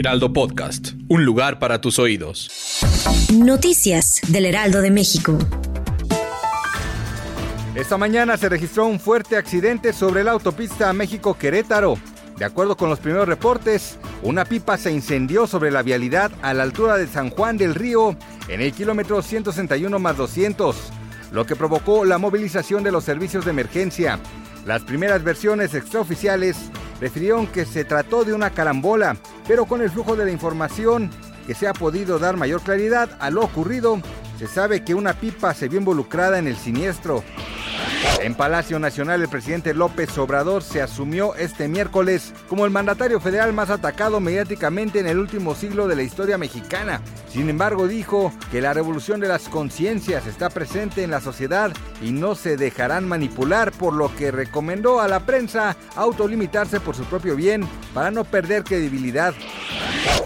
[0.00, 2.48] Heraldo Podcast, un lugar para tus oídos.
[3.34, 5.36] Noticias del Heraldo de México.
[7.74, 11.98] Esta mañana se registró un fuerte accidente sobre la autopista México-Querétaro.
[12.38, 16.62] De acuerdo con los primeros reportes, una pipa se incendió sobre la vialidad a la
[16.62, 18.16] altura de San Juan del Río,
[18.48, 20.76] en el kilómetro 161 más 200,
[21.30, 24.18] lo que provocó la movilización de los servicios de emergencia.
[24.64, 26.56] Las primeras versiones extraoficiales
[27.02, 29.18] refirieron que se trató de una carambola,
[29.50, 31.10] pero con el flujo de la información
[31.44, 34.00] que se ha podido dar mayor claridad a lo ocurrido,
[34.38, 37.24] se sabe que una pipa se vio involucrada en el siniestro.
[38.22, 43.52] En Palacio Nacional, el presidente López Obrador se asumió este miércoles como el mandatario federal
[43.52, 47.00] más atacado mediáticamente en el último siglo de la historia mexicana.
[47.30, 52.12] Sin embargo, dijo que la revolución de las conciencias está presente en la sociedad y
[52.12, 57.36] no se dejarán manipular, por lo que recomendó a la prensa autolimitarse por su propio
[57.36, 59.34] bien para no perder credibilidad.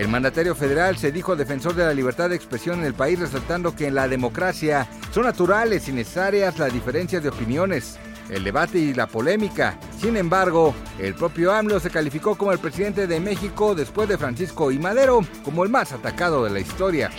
[0.00, 3.76] El mandatario federal se dijo defensor de la libertad de expresión en el país, resaltando
[3.76, 7.98] que en la democracia son naturales y necesarias las diferencias de opiniones,
[8.30, 9.78] el debate y la polémica.
[10.00, 14.72] Sin embargo, el propio AMLO se calificó como el presidente de México después de Francisco
[14.72, 17.10] y Madero como el más atacado de la historia.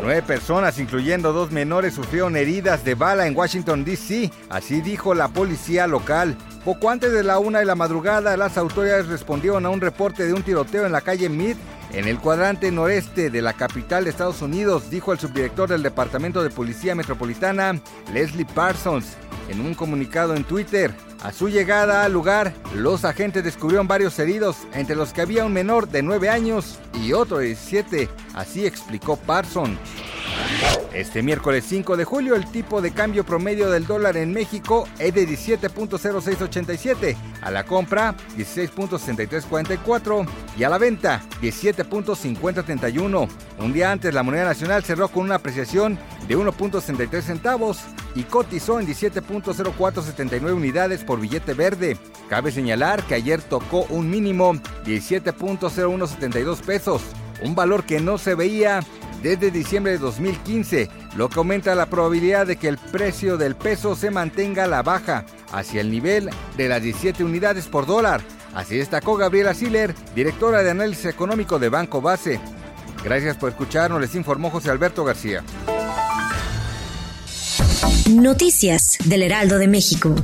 [0.00, 5.28] Nueve personas, incluyendo dos menores, sufrieron heridas de bala en Washington, D.C., así dijo la
[5.28, 6.34] policía local.
[6.64, 10.32] Poco antes de la una de la madrugada, las autoridades respondieron a un reporte de
[10.32, 11.56] un tiroteo en la calle Mead,
[11.92, 16.42] en el cuadrante noreste de la capital de Estados Unidos, dijo el subdirector del Departamento
[16.42, 17.80] de Policía Metropolitana,
[18.12, 19.16] Leslie Parsons,
[19.48, 20.92] en un comunicado en Twitter.
[21.22, 25.52] A su llegada al lugar, los agentes descubrieron varios heridos, entre los que había un
[25.52, 29.78] menor de 9 años y otro de 17, así explicó Parsons.
[30.92, 35.14] Este miércoles 5 de julio el tipo de cambio promedio del dólar en México es
[35.14, 40.26] de 17.0687, a la compra 16.6344
[40.58, 43.28] y a la venta 17.5031.
[43.60, 45.96] Un día antes la moneda nacional cerró con una apreciación
[46.26, 47.78] de 1.63 centavos
[48.14, 51.96] y cotizó en 17.0479 unidades por billete verde.
[52.28, 57.02] Cabe señalar que ayer tocó un mínimo 17.0172 pesos,
[57.42, 58.80] un valor que no se veía
[59.22, 63.94] desde diciembre de 2015, lo que aumenta la probabilidad de que el precio del peso
[63.94, 68.22] se mantenga a la baja, hacia el nivel de las 17 unidades por dólar.
[68.54, 72.40] Así destacó Gabriela Siller, directora de análisis económico de Banco Base.
[73.04, 75.42] Gracias por escucharnos, les informó José Alberto García.
[78.10, 80.14] Noticias del Heraldo de México.